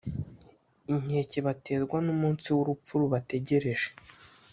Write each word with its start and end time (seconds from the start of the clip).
inkeke 0.91 1.39
baterwa 1.47 1.97
n’umunsi 2.05 2.47
w’urupfu 2.55 2.91
rubategereje. 3.01 3.87